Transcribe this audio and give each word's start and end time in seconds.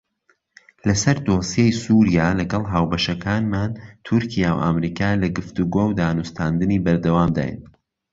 لەسەر 0.87 1.17
دۆسیەی 1.27 1.77
سووریا 1.83 2.29
لەگەڵ 2.39 2.63
هاوبەشەکانمان 2.73 3.71
تورکیا 4.05 4.51
و 4.53 4.63
ئەمریکا 4.65 5.09
لە 5.21 5.27
گفتوگۆ 5.37 5.83
و 5.87 5.95
دانوستاندنی 6.01 6.83
بەردەوامداین. 6.85 7.57